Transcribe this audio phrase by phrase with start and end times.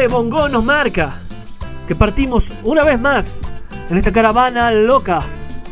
[0.00, 1.12] Ese bongo nos marca
[1.86, 3.38] que partimos una vez más
[3.90, 5.20] en esta caravana loca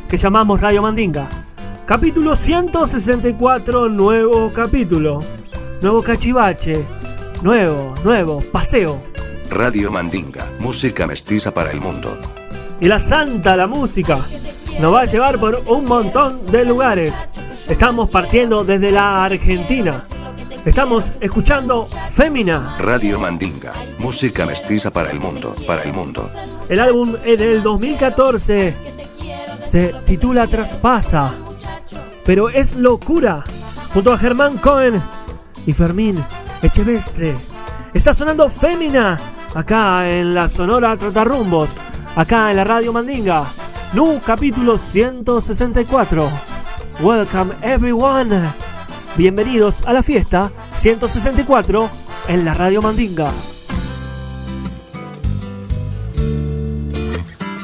[0.07, 1.31] que llamamos Radio Mandinga.
[1.87, 5.21] Capítulo 164, nuevo capítulo.
[5.81, 6.85] Nuevo cachivache.
[7.41, 9.01] Nuevo, nuevo, paseo.
[9.49, 12.19] Radio Mandinga, música mestiza para el mundo.
[12.81, 14.19] Y la santa, la música,
[14.79, 17.31] nos va a llevar por un montón de lugares.
[17.67, 20.03] Estamos partiendo desde la Argentina.
[20.65, 22.77] Estamos escuchando Fémina.
[22.79, 26.29] Radio Mandinga, música mestiza para el mundo, para el mundo.
[26.69, 28.77] El álbum es del 2014.
[29.65, 31.33] Se titula Traspasa.
[32.25, 33.45] Pero es locura.
[33.95, 35.03] Junto a Germán Cohen
[35.67, 36.23] y Fermín
[36.63, 37.35] Echevestre.
[37.95, 39.19] Está sonando Fémina.
[39.55, 41.71] Acá en la Sonora Trotarrumbos.
[42.17, 43.45] Acá en la Radio Mandinga.
[43.95, 46.29] Nu capítulo 164.
[47.01, 48.68] Welcome everyone.
[49.19, 51.91] Bienvenidos a la fiesta 164
[52.29, 53.33] en la Radio Mandinga.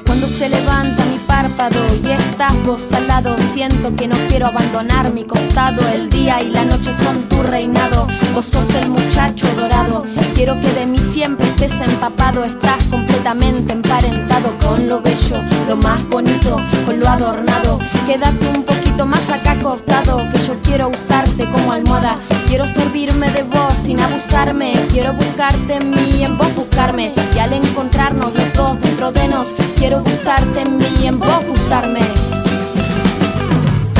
[0.05, 1.04] Cuando se levanta
[1.35, 5.81] párpado y estás vos al lado, siento que no quiero abandonar mi costado.
[5.89, 10.05] El día y la noche son tu reinado, vos sos el muchacho dorado.
[10.37, 16.09] Quiero que de mí siempre estés empapado, estás completamente emparentado con lo bello, lo más
[16.09, 16.55] bonito,
[16.87, 17.81] con lo adornado.
[18.07, 22.17] Quédate un poquito más acá acostado, que yo quiero usarte como almohada.
[22.47, 27.13] Quiero servirme de vos sin abusarme, quiero buscarte en mí en vos buscarme.
[27.35, 32.01] Y al encontrarnos dentro de nos, quiero gustarte en mí y en vos gustarme.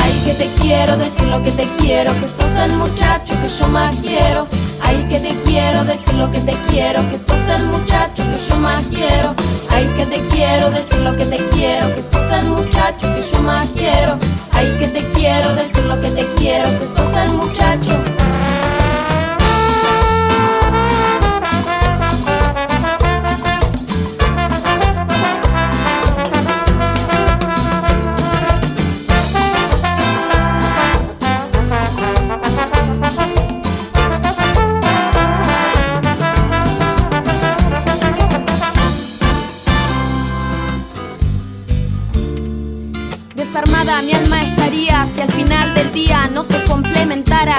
[0.01, 3.67] Ay, que te quiero decir lo que te quiero, que sos el muchacho que yo
[3.67, 4.47] más quiero.
[4.81, 8.55] Ay, que te quiero decir lo que te quiero, que sos el muchacho que yo
[8.57, 9.35] más quiero.
[9.69, 13.41] Ay, que te quiero decir lo que te quiero, que sos el muchacho que yo
[13.41, 14.17] más quiero.
[14.51, 18.24] Ay, que te quiero decir lo que te quiero, que sos el muchacho.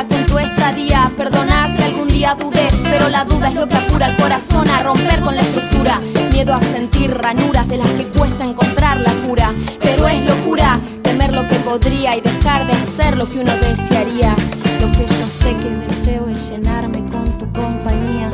[0.04, 1.10] con tu estadía.
[1.16, 4.82] Perdona si algún día dudé, pero la duda es lo que apura el corazón a
[4.82, 6.00] romper con la estructura.
[6.32, 9.52] Miedo a sentir ranuras de las que cuesta encontrar la cura.
[9.80, 14.34] Pero es locura temer lo que podría y dejar de ser lo que uno desearía.
[14.80, 18.30] Lo que yo sé que deseo es llenarme con tu compañía.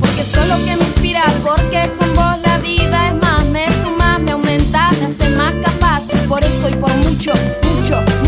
[0.00, 4.32] Porque solo que me inspira, porque con vos la vida es más, me sumas, me
[4.32, 6.02] aumentas, me hace más capaz.
[6.26, 7.32] Por eso y por mucho,
[7.62, 8.21] mucho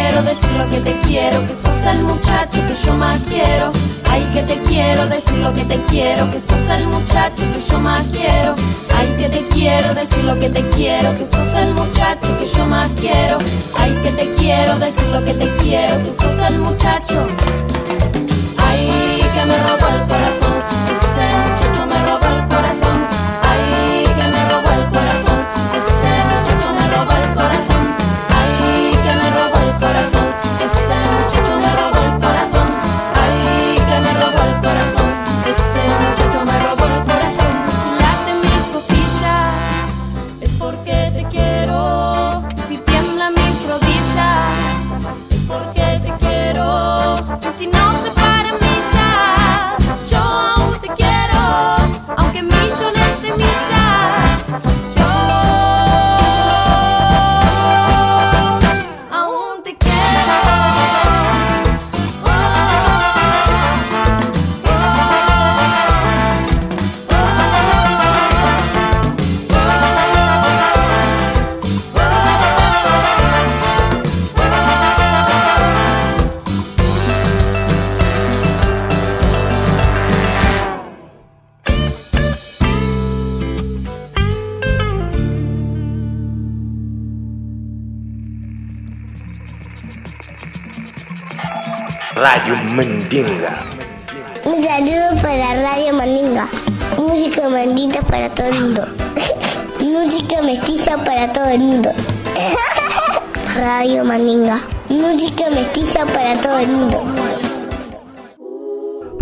[0.00, 3.72] decir lo que te quiero, que sos el muchacho que yo más quiero.
[4.08, 7.78] Ay, que te quiero decir lo que te quiero, que sos el muchacho que yo
[7.78, 8.54] más quiero.
[8.94, 12.66] Ay, que te quiero decir lo que te quiero, que sos el muchacho que yo
[12.66, 13.38] más quiero.
[13.78, 17.69] Ay, que te quiero decir lo que te quiero, que sos el muchacho.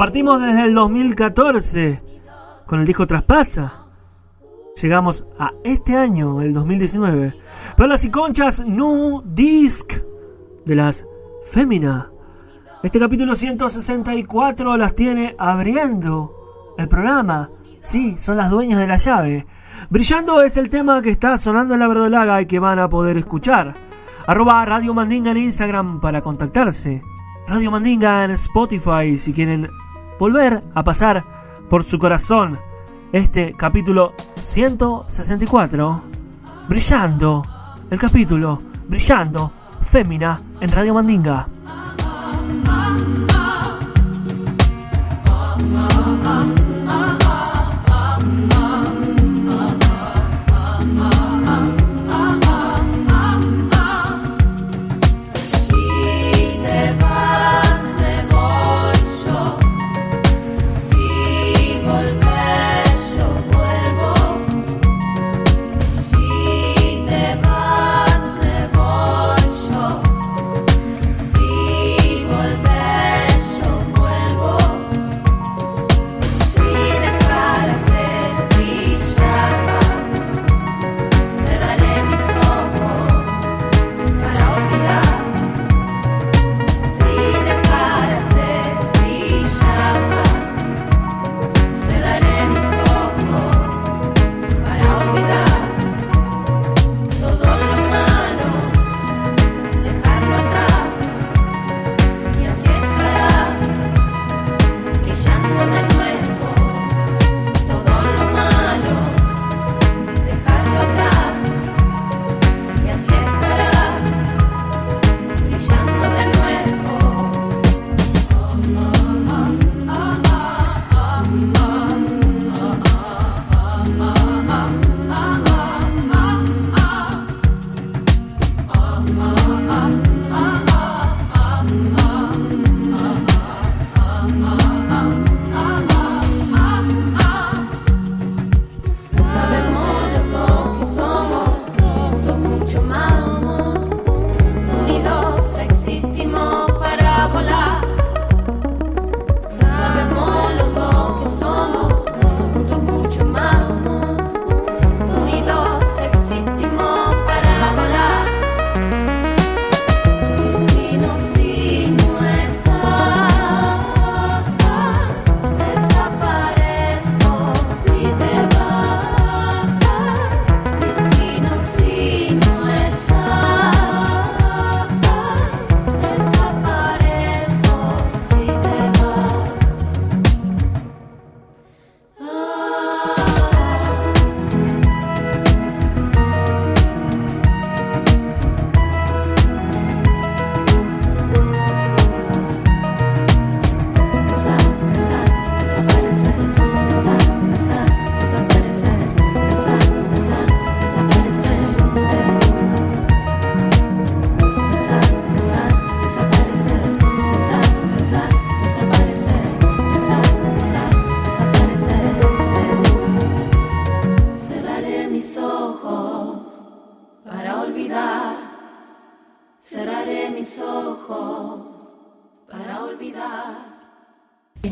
[0.09, 2.03] Partimos desde el 2014
[2.65, 3.85] con el disco Traspasa.
[4.81, 7.35] Llegamos a este año, el 2019.
[7.77, 9.93] Perlas y conchas, New Disc
[10.65, 11.07] de las
[11.53, 12.11] Fémina.
[12.83, 17.51] Este capítulo 164 las tiene abriendo el programa.
[17.83, 19.47] Sí, son las dueñas de la llave.
[19.91, 23.19] Brillando es el tema que está sonando en la verdolaga y que van a poder
[23.19, 23.75] escuchar.
[24.27, 27.03] Arroba Radio Mandinga en Instagram para contactarse.
[27.47, 29.69] Radio Mandinga en Spotify si quieren
[30.19, 31.25] volver a pasar
[31.69, 32.59] por su corazón
[33.13, 36.03] este capítulo 164.
[36.69, 37.43] Brillando.
[37.91, 39.53] El capítulo Brillando.
[39.81, 41.49] Fémina en Radio Mandinga.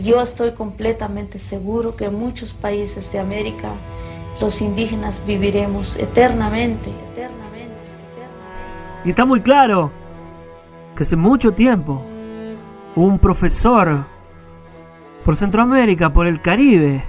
[0.07, 3.73] Yo estoy completamente seguro que en muchos países de América
[4.41, 9.05] los indígenas viviremos eternamente, eternamente, eternamente.
[9.05, 9.91] Y está muy claro
[10.95, 12.03] que hace mucho tiempo
[12.95, 14.07] un profesor
[15.25, 17.03] por Centroamérica, por el Caribe,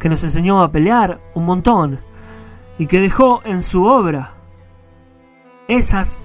[0.00, 2.00] que nos enseñó a pelear un montón
[2.76, 4.34] y que dejó en su obra
[5.68, 6.24] esas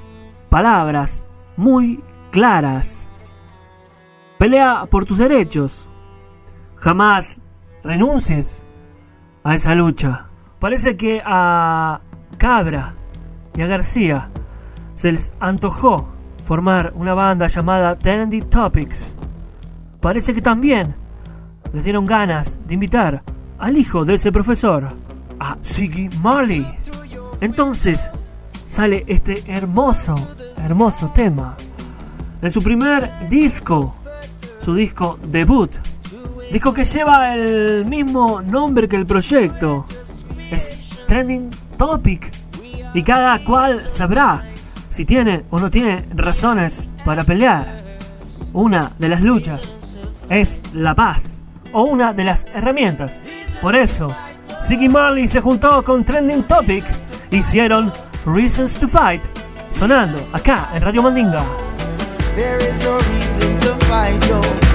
[0.49, 3.07] palabras muy claras.
[4.39, 5.89] Pelea por tus derechos.
[6.77, 7.41] Jamás
[7.83, 8.63] renuncies
[9.43, 10.27] a esa lucha.
[10.59, 11.99] Parece que a
[12.37, 12.95] Cabra
[13.53, 14.29] y a García
[14.93, 16.07] se les antojó
[16.45, 19.17] formar una banda llamada Trendy Topics.
[19.99, 20.95] Parece que también
[21.73, 23.23] les dieron ganas de invitar
[23.57, 24.87] al hijo de ese profesor,
[25.37, 26.65] a Siggy Marley.
[27.41, 28.09] Entonces
[28.67, 30.15] sale este hermoso,
[30.63, 31.57] hermoso tema
[32.41, 33.95] de su primer disco,
[34.59, 35.71] su disco debut.
[36.51, 39.85] Disco que lleva el mismo nombre que el proyecto.
[40.51, 40.75] Es
[41.07, 42.31] Trending Topic.
[42.93, 44.43] Y cada cual sabrá
[44.89, 47.83] si tiene o no tiene razones para pelear.
[48.53, 49.75] Una de las luchas
[50.29, 53.23] es la paz o una de las herramientas.
[53.61, 54.13] Por eso,
[54.59, 56.83] Siggy Marley se juntó con Trending Topic,
[57.31, 57.93] hicieron
[58.25, 59.21] Reasons to Fight,
[59.71, 61.43] sonando acá en Radio Mandinga.
[63.69, 64.68] To fight, yo.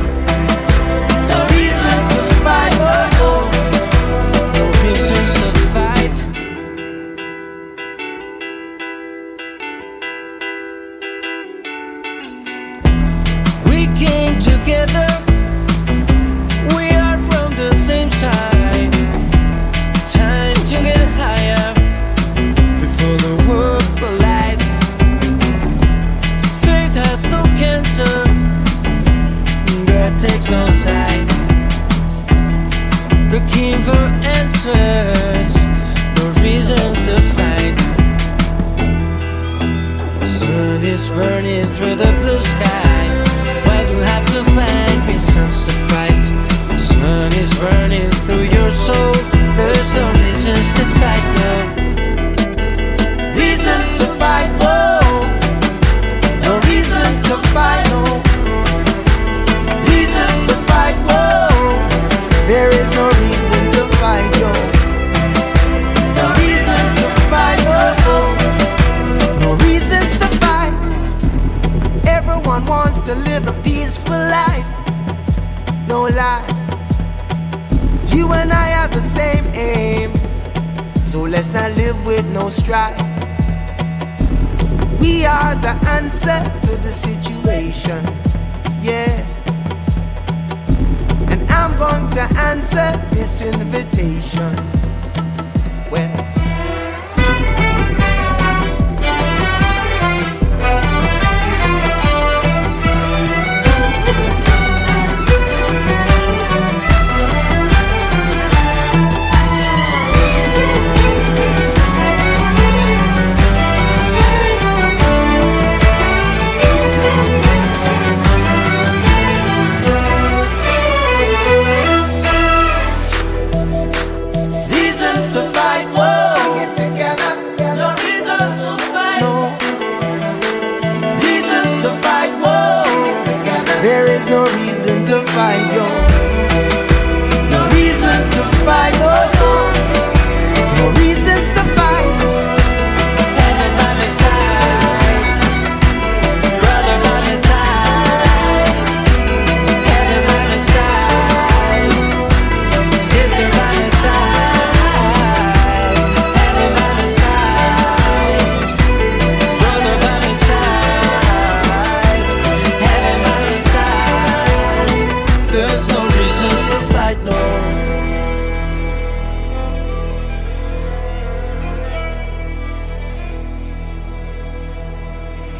[40.94, 42.83] Is burning through the blue sky.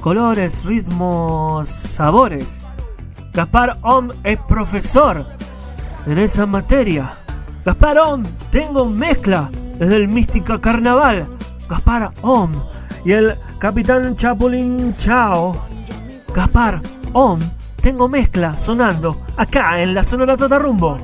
[0.00, 2.64] colores, ritmos, sabores.
[3.32, 5.24] Gaspar Om es profesor
[6.06, 7.12] en esa materia.
[7.64, 11.26] Gaspar Om, tengo mezcla desde el Mística Carnaval.
[11.68, 12.52] Gaspar Om
[13.04, 15.54] y el Capitán Chapulín Chao.
[16.34, 16.80] Gaspar
[17.12, 17.40] Om,
[17.80, 20.98] tengo mezcla sonando acá en la Sonora Rumbo.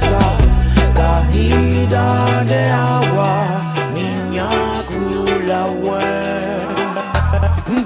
[0.00, 0.24] Salsa,
[0.94, 3.30] cajita de agua,
[3.94, 4.48] niña
[4.88, 5.66] cula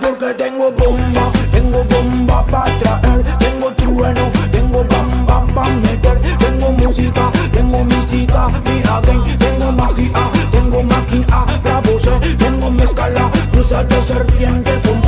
[0.00, 6.72] Porque tengo bomba, tengo bomba para traer, tengo trueno, tengo bam bam bam meter, tengo
[6.72, 14.72] música, tengo mística, mira tengo magia, tengo máquina, bravo sé, tengo mezcala, cruza de serpiente
[14.84, 15.07] con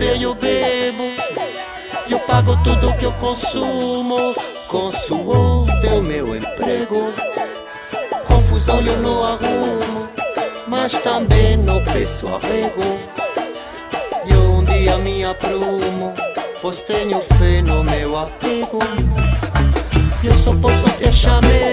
[0.00, 1.04] beber, eu bebo.
[2.08, 4.34] Eu pago tudo que eu consumo.
[4.66, 7.12] Com suor teu meu emprego.
[8.26, 10.08] Confusão eu não arrumo.
[10.66, 12.82] Mas também não peço arrego.
[14.24, 16.14] E um dia me aprumo.
[16.62, 18.78] Pois tenho fé no meu apego.
[20.24, 21.69] Eu só posso ter chamego.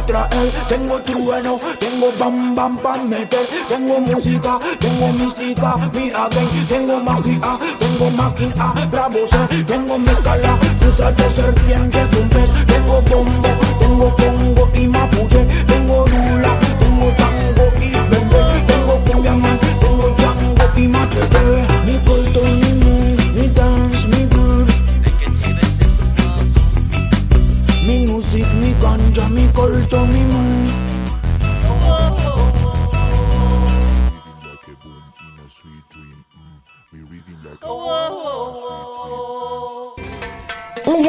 [0.00, 7.00] Traer, tengo trueno, tengo bam bam para meter, tengo música, tengo mística, mira gang, tengo
[7.00, 12.28] magia, tengo máquina, bravo sé, tengo mezcala, cruza de serpiente con
[12.66, 19.58] tengo bombo, tengo congo y mapuche, tengo rula, tengo tango y bembe, tengo cumbia man,
[19.80, 21.75] tengo tango y machete,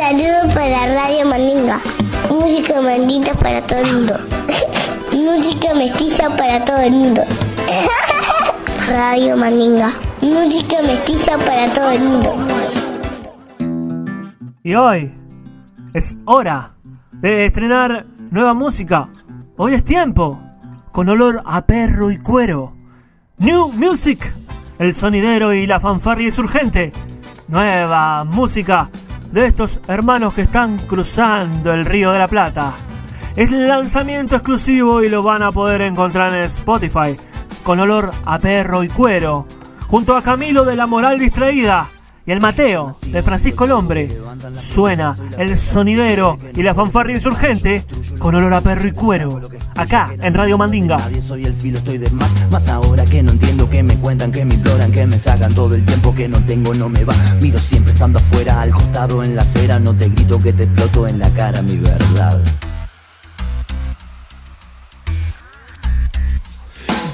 [0.07, 1.81] saludo para Radio Mandinga.
[2.29, 4.13] Música mandita para todo el mundo.
[5.11, 7.21] Música mestiza para todo el mundo.
[8.89, 9.91] Radio Mandinga.
[10.21, 12.33] Música mestiza para todo el mundo.
[14.63, 15.13] Y hoy
[15.93, 16.71] es hora
[17.11, 19.09] de estrenar nueva música.
[19.57, 20.39] Hoy es tiempo,
[20.93, 22.73] con olor a perro y cuero.
[23.39, 24.33] New Music,
[24.79, 26.93] el sonidero y la fanfarria es urgente.
[27.49, 28.89] Nueva música
[29.31, 32.73] de estos hermanos que están cruzando el río de la Plata.
[33.35, 37.15] Es lanzamiento exclusivo y lo van a poder encontrar en Spotify,
[37.63, 39.47] con olor a perro y cuero,
[39.87, 41.89] junto a Camilo de la Moral Distraída
[42.27, 44.15] y el Mateo de Francisco Lombre.
[44.51, 47.85] Suena el sonidero y la fanfarria insurgente
[48.19, 49.41] con olor a perro y cuero,
[49.75, 50.97] acá en Radio Mandinga.
[50.97, 52.29] Nadie soy el filo, estoy de más.
[52.51, 55.73] Más ahora que no entiendo, que me cuentan, que me imploran, que me sacan todo
[55.73, 57.15] el tiempo que no tengo, no me va.
[57.41, 59.79] Miro siempre estando afuera, al costado en la acera.
[59.79, 62.41] No te grito que te exploto en la cara, mi verdad.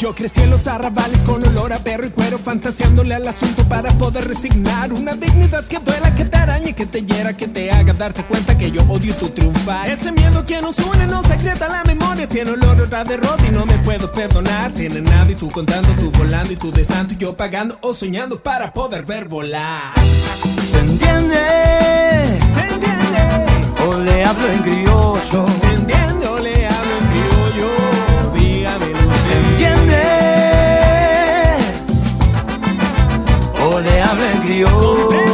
[0.03, 3.89] Yo crecí en los arrabales con olor a perro y cuero, fantaseándole al asunto para
[3.93, 7.93] poder resignar una dignidad que duela, que te arañe, que te hiera, que te haga
[7.93, 9.89] darte cuenta que yo odio tu triunfar.
[9.89, 13.65] Ese miedo que nos une nos secreta la memoria, tiene olor a derrota y no
[13.65, 14.73] me puedo perdonar.
[14.73, 17.93] Tiene nada y tú contando, tú volando y tú de santo y yo pagando o
[17.93, 19.93] soñando para poder ver volar.
[20.69, 21.39] ¿Se entiende?
[22.53, 23.85] ¿Se entiende?
[23.87, 25.45] O le hablo en criollo.
[25.47, 26.62] ¿Se entiende o le
[29.63, 30.03] entiende?
[33.65, 35.32] O le en.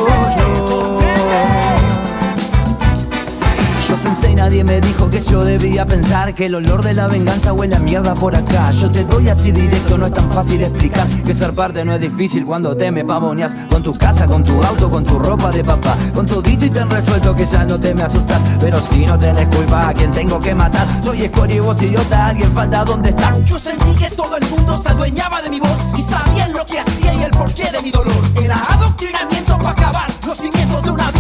[4.39, 7.80] Nadie me dijo que yo debía pensar que el olor de la venganza huele a
[7.80, 8.71] mierda por acá.
[8.71, 11.99] Yo te doy así directo, no es tan fácil explicar que ser parte no es
[11.99, 15.62] difícil cuando te me pavoneas con tu casa, con tu auto, con tu ropa de
[15.62, 18.41] papá, con todito y ten resuelto que ya no te me asustas.
[18.62, 20.88] Pero si no tenés culpa, ¿a quién tengo que matar?
[21.04, 23.38] Soy escoria y vos idiota, alguien falta, ¿dónde está?
[23.43, 26.80] Yo sentí que todo el mundo se adueñaba de mi voz y sabían lo que
[26.80, 28.23] hacía y el porqué de mi dolor.
[28.41, 31.18] Era adoctrinamiento para acabar los cimientos de una vida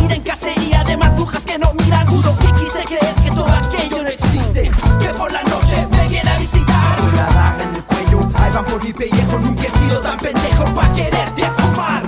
[2.09, 6.29] Juro que quise creer que todo aquello no existe, que por la noche me viene
[6.29, 6.97] a visitar.
[6.97, 9.39] Con la daga en el cuello, ahí van por mi pellejo.
[9.39, 12.01] Nunca he sido tan pendejo para quererte fumar.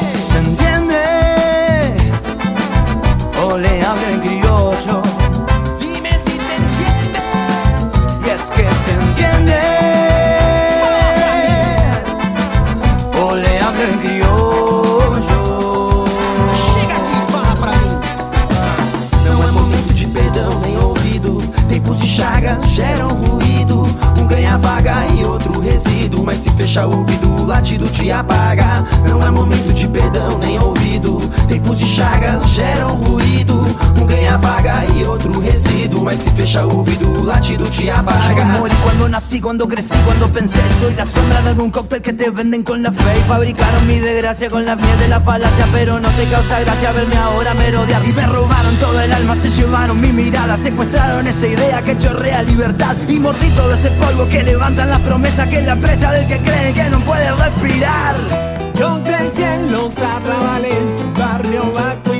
[0.00, 0.24] Dime.
[0.24, 1.00] ¿Se entiende?
[3.44, 5.11] O le hablo en criollo.
[26.72, 28.82] Se fechar o ouvido, latido te apaga.
[29.06, 31.18] Não é momento de perdão nem ouvido.
[31.46, 33.54] Tempos de chagas geram ruído.
[34.00, 36.02] Um ganha vaga y otro resíduo.
[36.02, 38.58] Mas si fecha o ouvido, latido te apaga.
[39.12, 42.82] Nací, cuando crecí, cuando pensé Soy la sombra de algún cóctel que te venden con
[42.82, 46.24] la fe Y fabricaron mi desgracia con la miel de la falacia Pero no te
[46.24, 48.02] causa gracia verme ahora merodear.
[48.08, 52.42] Y me robaron todo el alma, se llevaron mi mirada Secuestraron esa idea que chorrea
[52.42, 56.26] libertad Y mordí todo ese polvo que levantan las promesas Que es la presa del
[56.26, 58.16] que cree que no puede respirar.
[58.74, 62.14] Yo crecí en los arrabales, barrio bajo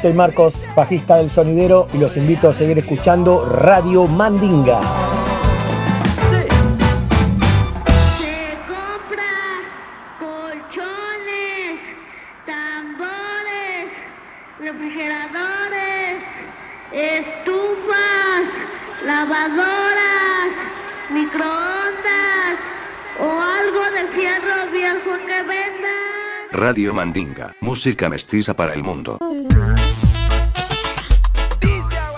[0.00, 5.21] soy Marcos, bajista del sonidero y los invito a seguir escuchando Radio Mandinga.
[26.64, 29.18] Radio Mandinga, música mestiza para el mundo.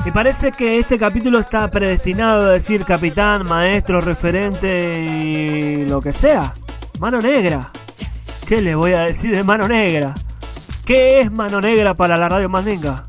[0.05, 6.13] Me parece que este capítulo está predestinado a decir capitán, maestro, referente y lo que
[6.13, 6.53] sea.
[7.01, 7.71] Mano negra.
[8.47, 10.15] ¿Qué le voy a decir de mano negra?
[10.85, 13.07] ¿Qué es mano negra para la radio Mandinga?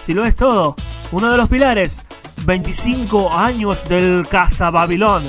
[0.00, 0.76] Si lo es todo,
[1.10, 2.04] uno de los pilares,
[2.44, 5.28] 25 años del Casa Babilón.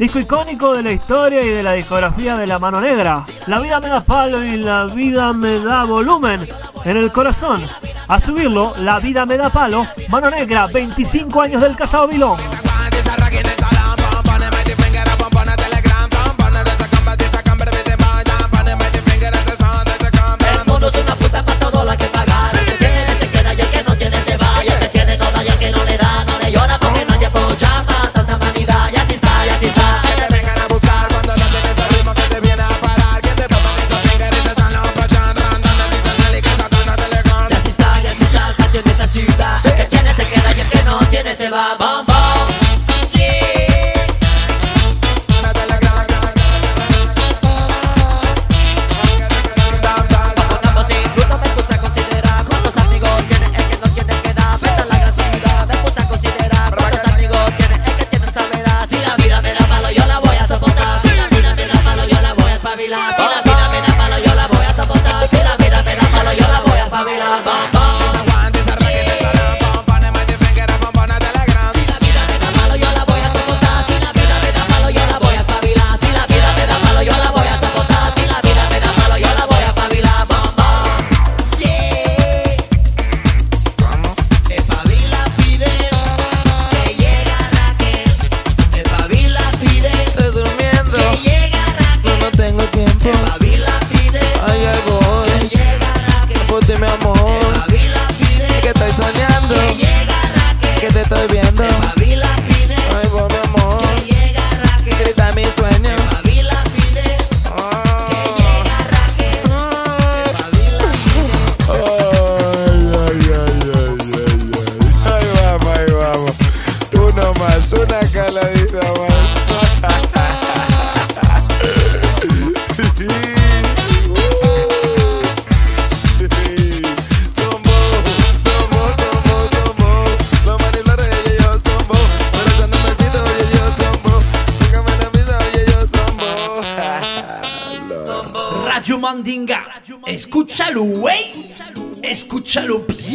[0.00, 3.22] Disco icónico de la historia y de la discografía de la mano negra.
[3.46, 6.48] La vida me da palo y la vida me da volumen
[6.86, 7.62] en el corazón.
[8.08, 9.86] A subirlo, la vida me da palo.
[10.08, 12.38] Mano negra, 25 años del Casa Babilón.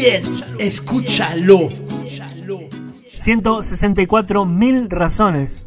[0.06, 0.24] Bien.
[0.60, 1.70] Escúchalo.
[3.14, 5.66] 164 mil razones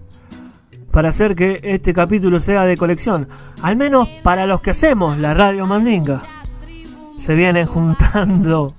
[0.92, 3.28] para hacer que este capítulo sea de colección.
[3.62, 6.22] Al menos para los que hacemos la Radio Mandinga.
[7.16, 8.74] Se vienen juntando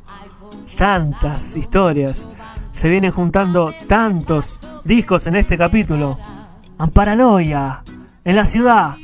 [0.77, 2.29] tantas historias.
[2.71, 6.17] Se vienen juntando tantos discos en este capítulo.
[6.77, 7.83] Amparanoia.
[8.23, 8.95] En la ciudad.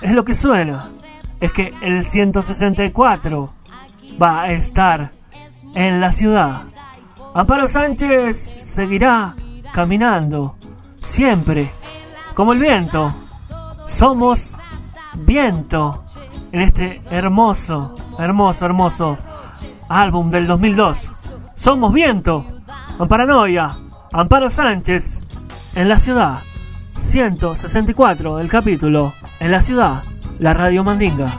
[0.00, 0.88] Es lo que suena.
[1.40, 3.52] Es que el 164
[4.20, 5.17] va a estar
[5.78, 6.62] en la ciudad.
[7.34, 9.36] Amparo Sánchez seguirá
[9.72, 10.56] caminando.
[11.00, 11.70] Siempre.
[12.34, 13.14] Como el viento.
[13.86, 14.58] Somos
[15.14, 16.04] viento.
[16.50, 19.18] En este hermoso, hermoso, hermoso
[19.88, 21.12] álbum del 2002.
[21.54, 22.44] Somos viento.
[22.98, 23.76] Amparanoia.
[24.12, 25.22] Amparo Sánchez.
[25.76, 26.40] En la ciudad.
[26.98, 29.12] 164 el capítulo.
[29.38, 30.02] En la ciudad.
[30.40, 31.38] La Radio Mandinga.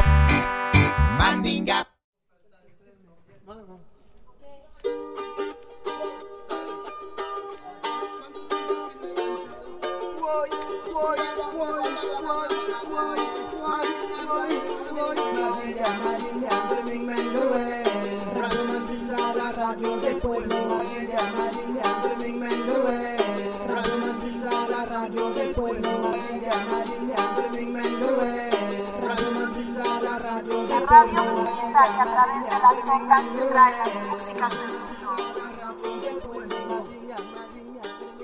[31.71, 34.67] Que a través de las ondas trae las músicas del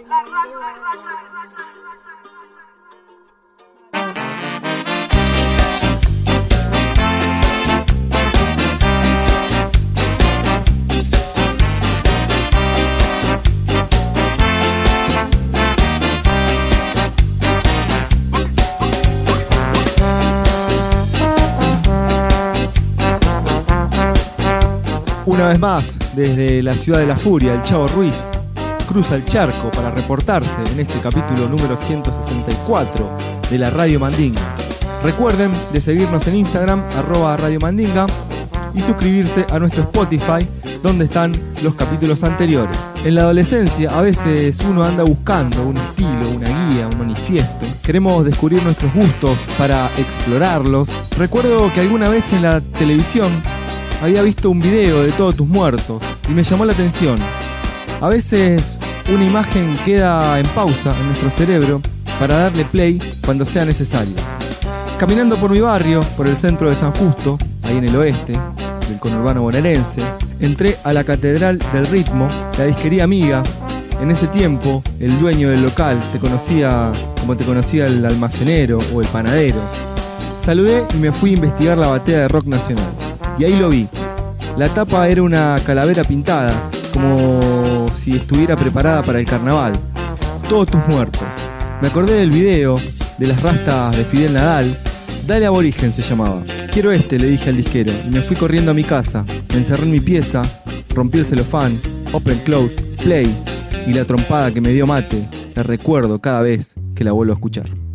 [0.05, 1.86] La radio de
[25.27, 28.15] Una vez más, desde la ciudad de la furia, el Chavo Ruiz
[28.87, 33.09] cruza el charco para reportarse en este capítulo número 164
[33.49, 34.55] de la Radio Mandinga.
[35.03, 38.07] Recuerden de seguirnos en Instagram, arroba Radio Mandinga,
[38.73, 40.47] y suscribirse a nuestro Spotify,
[40.81, 42.77] donde están los capítulos anteriores.
[43.03, 47.65] En la adolescencia a veces uno anda buscando un estilo, una guía, un manifiesto.
[47.83, 50.89] Queremos descubrir nuestros gustos para explorarlos.
[51.17, 53.29] Recuerdo que alguna vez en la televisión
[54.01, 57.19] había visto un video de todos tus muertos y me llamó la atención.
[58.01, 58.79] A veces
[59.13, 61.81] una imagen queda en pausa en nuestro cerebro
[62.19, 64.15] para darle play cuando sea necesario.
[64.97, 68.33] Caminando por mi barrio, por el centro de San Justo, ahí en el oeste,
[68.87, 70.01] del conurbano bonaerense,
[70.39, 73.43] entré a la Catedral del Ritmo, la disquería amiga.
[74.01, 79.01] En ese tiempo, el dueño del local te conocía como te conocía el almacenero o
[79.01, 79.59] el panadero.
[80.39, 83.06] Saludé y me fui a investigar la batea de rock nacional.
[83.37, 83.87] Y ahí lo vi.
[84.57, 89.73] La tapa era una calavera pintada, como si estuviera preparada para el carnaval.
[90.49, 91.27] Todos tus muertos.
[91.81, 92.79] Me acordé del video
[93.19, 94.77] de las rastas de Fidel Nadal.
[95.27, 96.43] Dale aborigen se llamaba.
[96.71, 99.25] Quiero este, le dije al disquero, y me fui corriendo a mi casa.
[99.49, 100.41] Me encerré en mi pieza,
[100.95, 101.79] rompí el celofán,
[102.13, 103.35] open close, play,
[103.85, 107.35] y la trompada que me dio mate, la recuerdo cada vez que la vuelvo a
[107.35, 107.86] escuchar.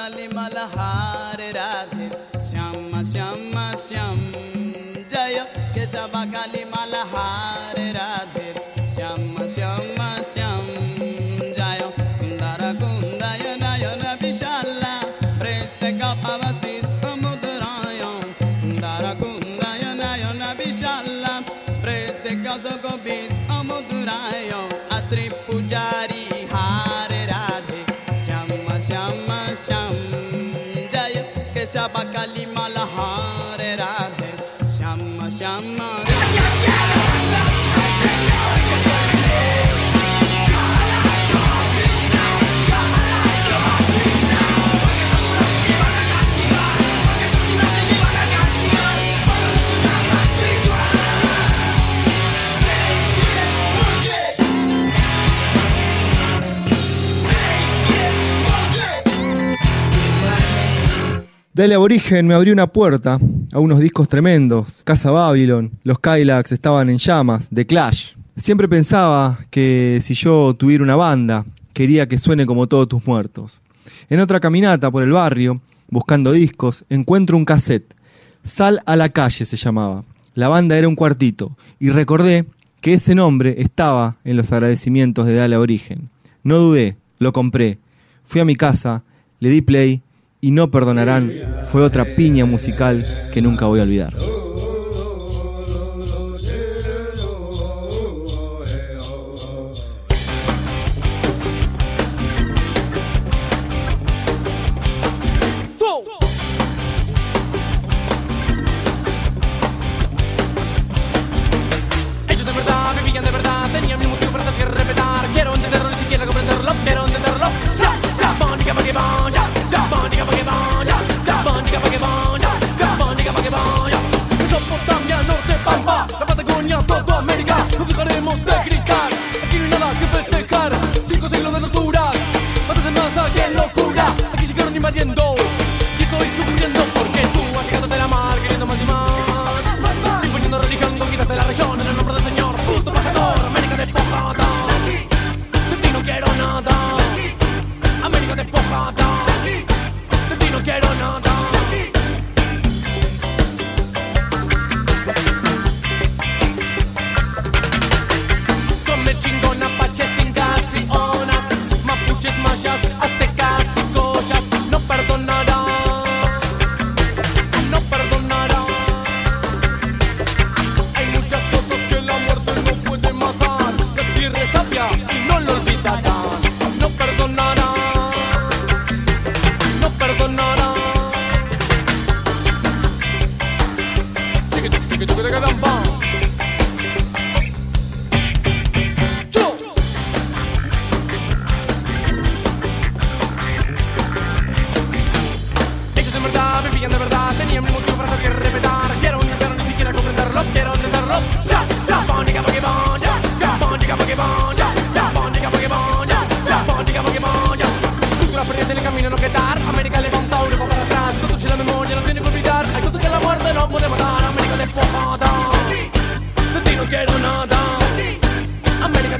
[0.00, 2.09] কালিমাল হার Radhe
[31.94, 32.46] Bakali
[61.52, 63.18] Dale Aborigen me abrió una puerta
[63.52, 64.82] a unos discos tremendos.
[64.84, 68.12] Casa Babylon, los Kylax estaban en llamas, The Clash.
[68.36, 73.62] Siempre pensaba que si yo tuviera una banda, quería que suene como todos tus muertos.
[74.08, 77.96] En otra caminata por el barrio, buscando discos, encuentro un cassette.
[78.44, 80.04] Sal a la calle se llamaba.
[80.34, 82.46] La banda era un cuartito y recordé
[82.80, 86.10] que ese nombre estaba en los agradecimientos de Dale Aborigen.
[86.44, 87.80] No dudé, lo compré.
[88.22, 89.02] Fui a mi casa,
[89.40, 90.00] le di play
[90.40, 91.32] y no perdonarán.
[91.70, 94.14] Fue otra piña musical que nunca voy a olvidar.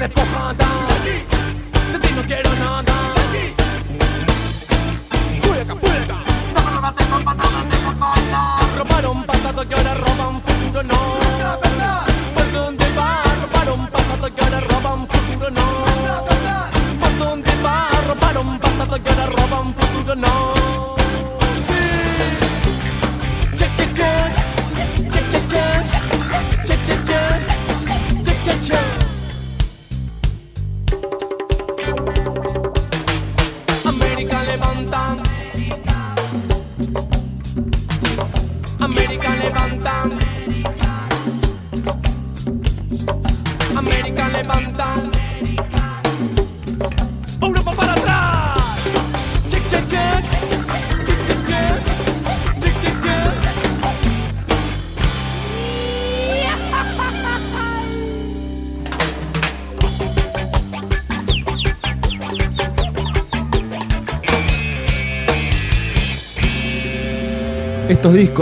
[0.01, 0.65] América despojada,
[1.03, 1.30] de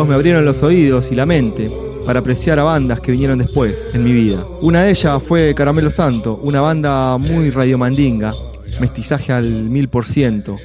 [0.07, 1.69] Me abrieron los oídos y la mente
[2.05, 4.43] para apreciar a bandas que vinieron después en mi vida.
[4.61, 8.33] Una de ellas fue Caramelo Santo, una banda muy radiomandinga,
[8.79, 10.55] mestizaje al mil por ciento.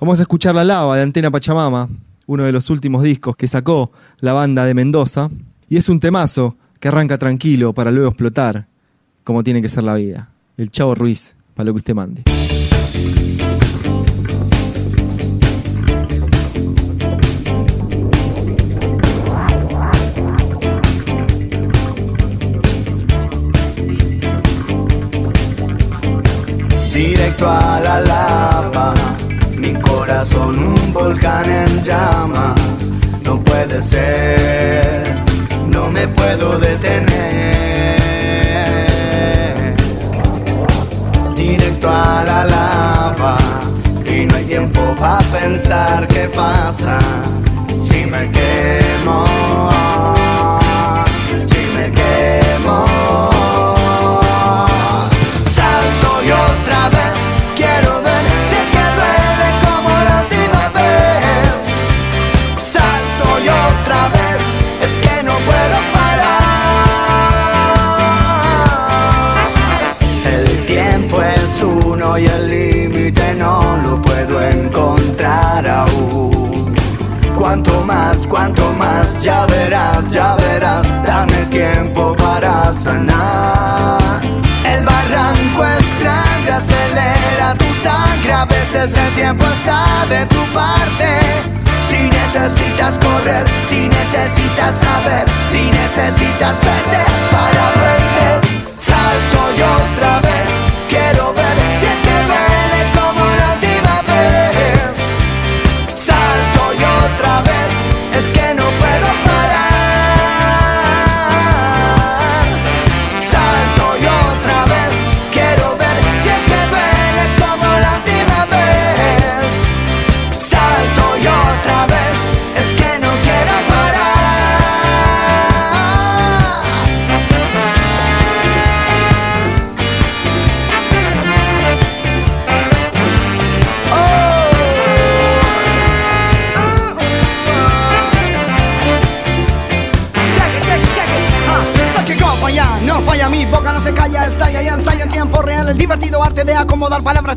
[0.00, 1.88] Vamos a escuchar La Lava de Antena Pachamama,
[2.26, 5.28] uno de los últimos discos que sacó la banda de Mendoza,
[5.68, 8.68] y es un temazo que arranca tranquilo para luego explotar,
[9.24, 10.30] como tiene que ser la vida.
[10.56, 12.22] El Chavo Ruiz, para lo que usted mande.
[27.38, 28.94] Directo a la lava.
[29.56, 32.54] Mi corazón un volcán en llama.
[33.24, 35.14] No puede ser,
[35.72, 37.96] no me puedo detener.
[41.36, 43.38] Directo a la lava.
[44.04, 46.98] Y no hay tiempo para pensar qué pasa
[47.80, 50.17] si me quemo.
[79.38, 84.20] Ya verás, ya verás, dame tiempo para sanar.
[84.64, 91.08] El barranco es grande, acelera tu sangre, a veces el tiempo está de tu parte.
[91.82, 98.47] Si necesitas correr, si necesitas saber, si necesitas perder para aprender,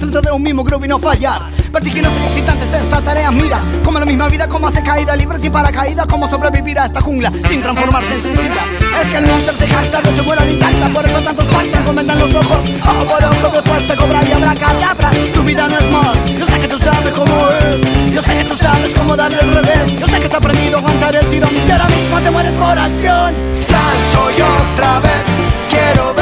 [0.01, 1.39] dentro de un mismo groove y no fallar.
[1.71, 3.61] Vertiginoso y excitante es esta tarea, mira.
[3.83, 7.31] Como la misma vida, como hace caída libre sin paracaídas, como sobrevivir a esta jungla
[7.47, 8.61] sin transformarte en suicida.
[9.01, 12.19] Es que el monster se jacta de su vuelo intacta, por eso tantos pactan, comentan
[12.19, 12.57] los ojos.
[12.81, 15.11] Ojo por ojo, después te cobra y habrá cadabra.
[15.33, 18.13] Tu vida no es mal, yo sé que tú sabes cómo es.
[18.13, 19.99] Yo sé que tú sabes cómo darle el revés.
[19.99, 22.77] Yo sé que has aprendido a aguantar el tirón y ahora mismo te mueres por
[22.77, 23.35] acción.
[23.53, 25.23] Salto y otra vez
[25.69, 26.20] quiero ver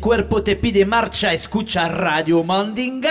[0.00, 3.10] cuerpo te pide marcha, escucha Radio Mandinga.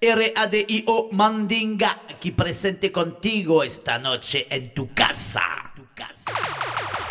[0.00, 5.42] R-A-D-I-O Mandinga, aquí presente contigo esta noche en tu casa.
[5.74, 6.32] Tu casa.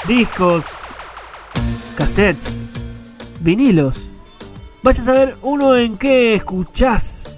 [0.08, 0.84] Discos,
[1.98, 2.64] cassettes,
[3.42, 4.10] vinilos.
[4.82, 7.38] Vaya a saber uno en qué escuchás,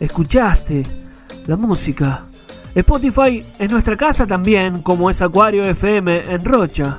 [0.00, 0.86] escuchaste
[1.46, 2.22] la música.
[2.74, 6.98] Spotify es nuestra casa también, como es Acuario FM en Rocha.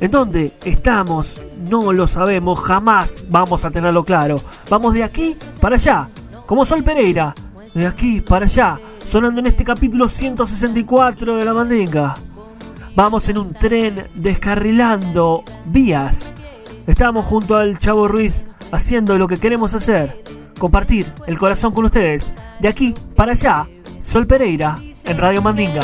[0.00, 1.40] ¿En dónde estamos?
[1.68, 4.40] No lo sabemos, jamás vamos a tenerlo claro.
[4.70, 6.08] Vamos de aquí para allá,
[6.46, 7.34] como Sol Pereira,
[7.74, 12.16] de aquí para allá, sonando en este capítulo 164 de la Mandinga.
[12.94, 16.32] Vamos en un tren descarrilando vías.
[16.86, 20.22] Estamos junto al Chavo Ruiz haciendo lo que queremos hacer,
[20.58, 22.34] compartir el corazón con ustedes.
[22.60, 23.66] De aquí para allá,
[23.98, 25.82] Sol Pereira en Radio Mandinga.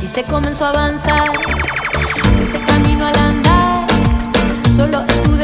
[0.00, 1.30] Si se comenzó a avanzar.
[2.36, 3.86] Se hace camino al andar,
[4.74, 5.35] solo es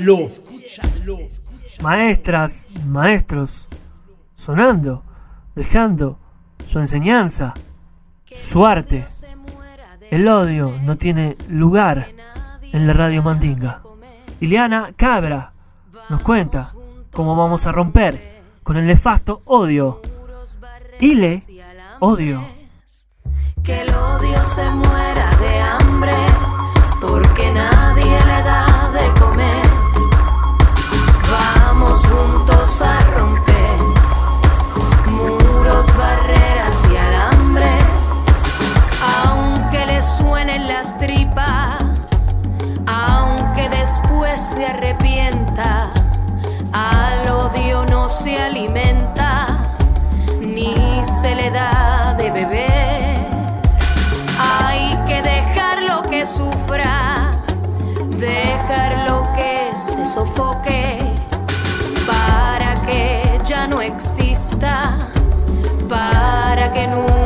[0.00, 1.18] Escúchalo.
[1.82, 3.68] Maestras, maestros,
[4.34, 5.04] sonando,
[5.54, 6.18] dejando
[6.64, 7.54] su enseñanza,
[8.34, 9.06] su arte.
[10.10, 12.08] El odio no tiene lugar
[12.72, 13.82] en la radio Mandinga.
[14.40, 15.52] Ileana Cabra
[16.08, 16.72] nos cuenta
[17.12, 20.00] cómo vamos a romper con el nefasto odio.
[20.98, 21.42] Ile,
[22.00, 22.42] odio.
[23.62, 26.16] Que el odio se muera de hambre,
[27.00, 27.79] porque nadie
[44.60, 45.90] se arrepienta,
[46.70, 49.78] al odio no se alimenta,
[50.38, 53.16] ni se le da de beber.
[54.38, 57.30] Hay que dejarlo que sufra,
[58.18, 61.14] dejarlo que se sofoque,
[62.06, 64.98] para que ya no exista,
[65.88, 67.19] para que nunca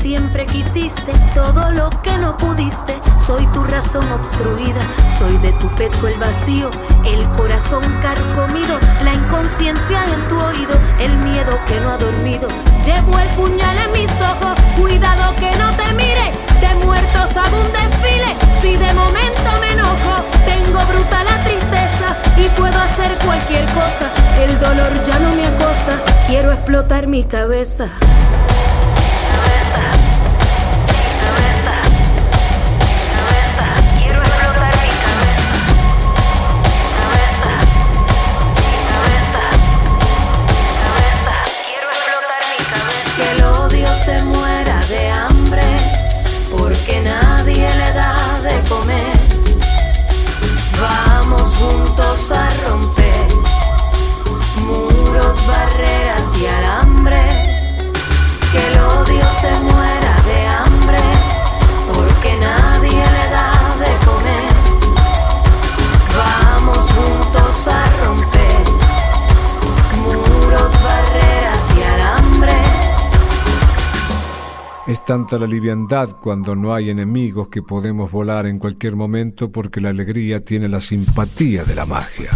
[0.00, 3.00] siempre quisiste, todo lo que no pudiste.
[3.18, 4.82] Soy tu razón obstruida,
[5.18, 6.70] soy de tu pecho el vacío,
[7.04, 12.48] el corazón carcomido, la inconsciencia en tu oído, el miedo que no ha dormido.
[12.84, 17.72] Llevo el puñal en mis ojos, cuidado que no te mire, de muertos hago un
[17.72, 18.36] desfile.
[18.62, 24.10] Si de momento me enojo, tengo bruta la tristeza y puedo hacer cualquier cosa.
[24.40, 27.20] El dolor ya no me acosa, quiero explotar mi.
[27.20, 27.86] Cabeza,
[44.10, 45.68] se muera de hambre,
[46.50, 49.20] porque nadie le da de comer.
[50.80, 53.28] Vamos juntos a romper
[54.66, 57.92] muros, barreras y alambres.
[58.52, 59.69] Que el odio se muera
[75.10, 79.88] tanta la liviandad cuando no hay enemigos que podemos volar en cualquier momento porque la
[79.88, 82.30] alegría tiene la simpatía de la magia.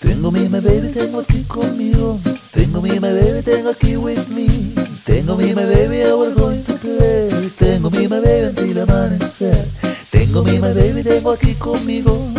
[0.00, 2.18] Tengo mi my baby, tengo aquí conmigo.
[2.50, 4.72] Tengo mi my baby, tengo aquí with me.
[5.04, 7.50] Tengo mi my baby, we're going to play.
[7.58, 9.68] Tengo mi my baby until amanecer.
[10.10, 12.33] Tengo mi my baby, tengo aquí conmigo.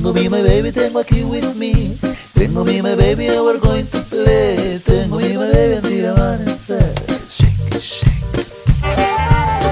[0.00, 1.94] Tengo mi my baby, tengo aquí with me.
[2.32, 4.80] Tengo mi my baby, and we're going to play.
[4.82, 6.94] Tengo mi my baby until amanecer.
[7.28, 8.08] Shake shake.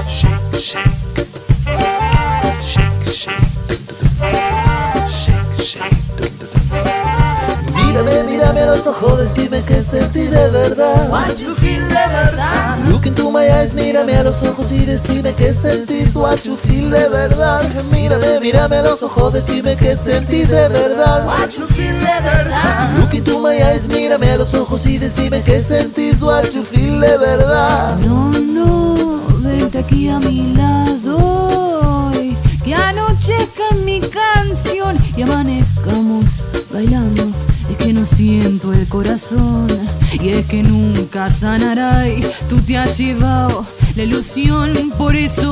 [0.05, 0.85] Shake shake.
[2.61, 3.41] Shake shake.
[5.09, 5.97] Shake shake.
[7.73, 11.09] Mírame, mírame a los ojos, decime que sentí de verdad.
[11.09, 12.79] What you feel de verdad.
[12.87, 16.89] Look into my eyes, mírame a los ojos y decime que sentís what you feel
[16.89, 17.61] de verdad.
[17.91, 21.25] Mírame, mírame a los ojos, decime que sentí de verdad.
[21.25, 22.97] What you feel de verdad.
[22.97, 27.01] Look into my eyes, mírame a los ojos y decime que sentís what you feel
[27.01, 27.97] de verdad.
[27.97, 36.25] No, no, vente aquí a mi lado hoy, que anochezca mi canción y amanezcamos
[36.71, 37.28] bailando.
[37.89, 39.67] Que no siento el corazón
[40.21, 43.65] y es que nunca sanará y tú te has llevado
[43.95, 44.91] la ilusión.
[44.95, 45.48] Por eso,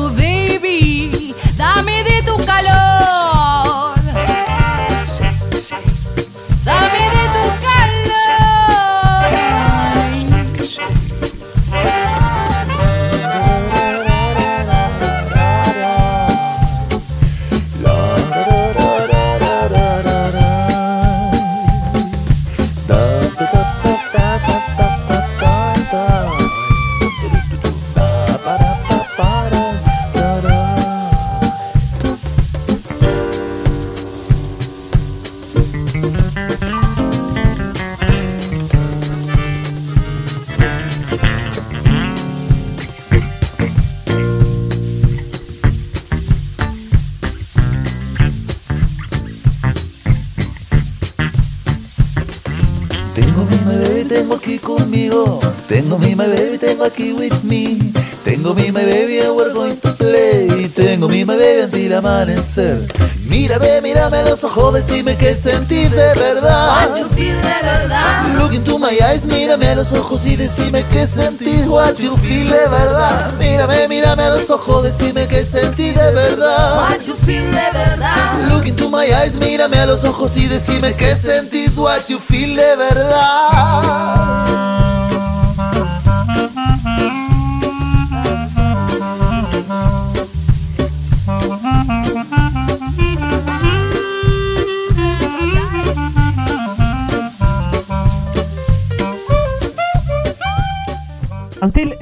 [62.17, 62.87] amanecer.
[63.27, 66.89] Mírame, mírame a los ojos, decime que sentís de verdad.
[66.89, 68.35] What you feel de verdad.
[68.37, 72.49] Look into my eyes, mírame a los ojos y decime que sentís what you feel
[72.49, 73.33] de verdad.
[73.37, 76.77] Mírame, mírame a los ojos, decime que sentís de verdad.
[76.77, 78.49] What you feel de verdad.
[78.49, 82.55] Look into my eyes, mírame a los ojos y decime que sentís what you feel
[82.55, 84.76] de verdad.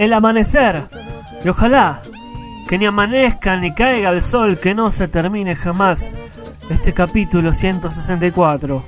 [0.05, 0.83] El amanecer.
[1.43, 2.01] Y ojalá
[2.67, 6.15] que ni amanezca ni caiga el sol, que no se termine jamás
[6.69, 8.83] este capítulo 164.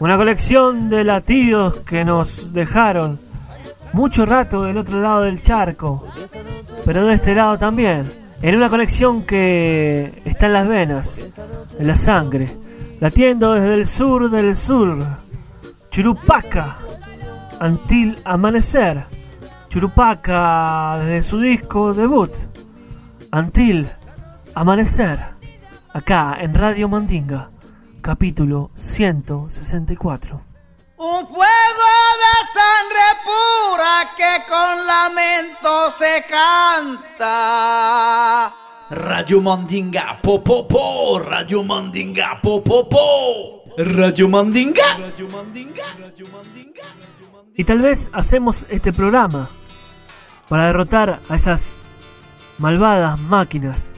[0.00, 3.18] Una colección de latidos que nos dejaron
[3.92, 6.06] mucho rato del otro lado del charco,
[6.84, 8.06] pero de este lado también.
[8.40, 11.22] En una conexión que está en las venas,
[11.78, 12.48] en la sangre,
[13.00, 15.04] latiendo desde el sur del sur.
[15.90, 16.76] Churupaca,
[17.58, 19.17] Antil Amanecer.
[19.78, 22.32] Churupaca desde su disco debut,
[23.30, 23.88] Antil
[24.52, 25.20] Amanecer,
[25.94, 27.52] acá en Radio Mandinga,
[28.00, 30.42] capítulo 164.
[30.96, 37.32] Un fuego de sangre pura que con lamento se canta.
[38.90, 44.98] Radio Mandinga, po po po, Radio Mandinga, po po po, Radio Mandinga.
[44.98, 45.84] Radio Mandinga.
[47.54, 49.48] Y tal vez hacemos este programa
[50.48, 51.78] para derrotar a esas
[52.58, 53.90] malvadas máquinas,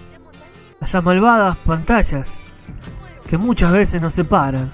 [0.81, 2.39] a esas malvadas pantallas
[3.29, 4.73] que muchas veces nos separan,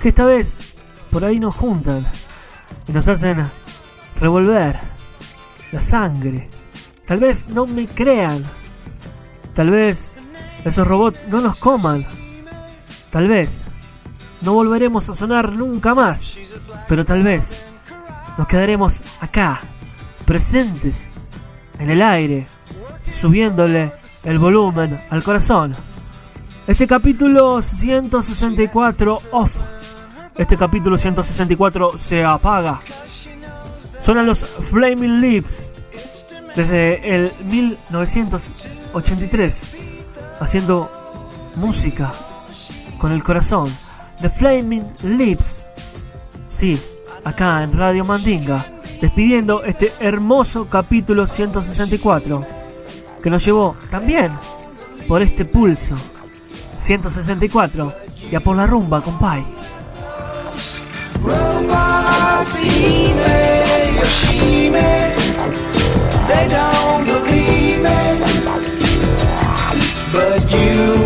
[0.00, 0.74] que esta vez
[1.10, 2.06] por ahí nos juntan
[2.86, 3.50] y nos hacen
[4.20, 4.78] revolver
[5.72, 6.48] la sangre.
[7.06, 8.44] Tal vez no me crean,
[9.54, 10.16] tal vez
[10.64, 12.06] esos robots no nos coman,
[13.10, 13.66] tal vez
[14.42, 16.36] no volveremos a sonar nunca más,
[16.86, 17.60] pero tal vez
[18.36, 19.60] nos quedaremos acá,
[20.28, 21.10] presentes,
[21.78, 22.46] en el aire,
[23.06, 25.74] subiéndole el volumen al corazón.
[26.66, 29.56] Este capítulo 164 off.
[30.36, 32.82] Este capítulo 164 se apaga.
[33.98, 35.72] Suenan los Flaming Lips
[36.54, 39.66] desde el 1983
[40.40, 40.92] haciendo
[41.56, 42.12] música
[42.98, 43.74] con el corazón.
[44.20, 45.64] The Flaming Lips.
[46.46, 46.78] Sí,
[47.24, 48.62] acá en Radio Mandinga,
[49.00, 52.44] despidiendo este hermoso capítulo 164,
[53.22, 54.32] que nos llevó también
[55.06, 55.96] por este pulso
[56.78, 57.92] 164
[58.30, 59.44] y a por la rumba, compay.
[66.28, 67.58] They don't believe.
[70.12, 70.97] But you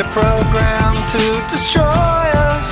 [0.00, 2.68] they're programmed to destroy us.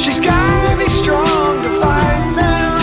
[0.00, 2.80] She's gotta be strong to fight them.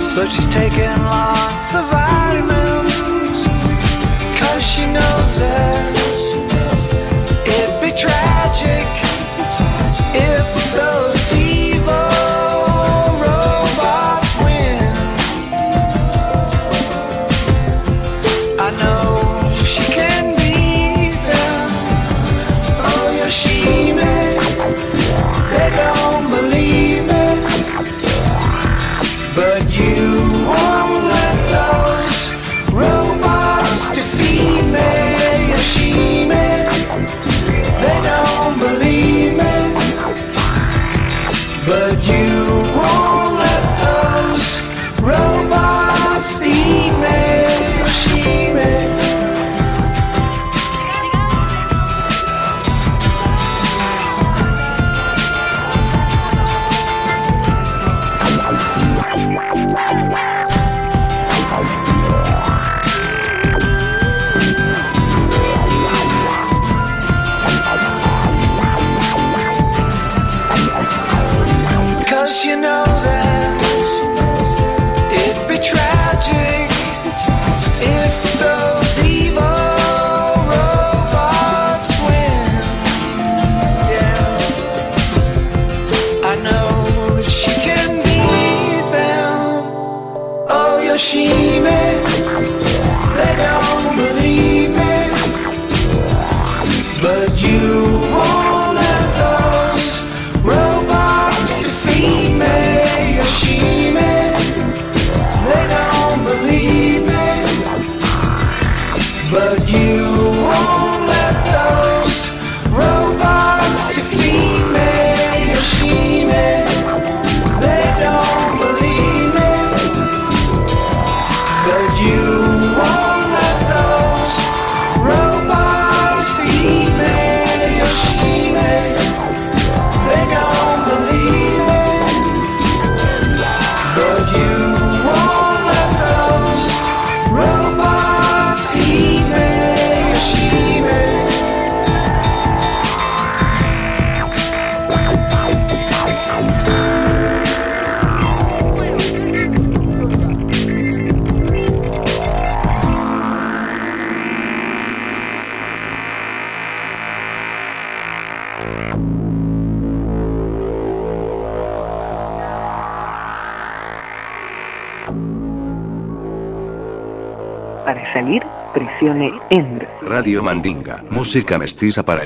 [0.00, 2.03] So she's taking lots of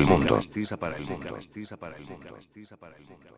[0.07, 0.37] mundo.
[0.37, 1.35] Mestiza para el mundo.
[1.37, 3.29] Mestiza para el mundo.